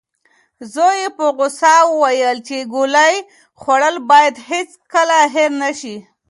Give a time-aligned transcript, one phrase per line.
[0.73, 3.15] زوی یې په غوسه وویل چې ګولۍ
[3.61, 5.97] خوړل باید هیڅکله هېر نشي.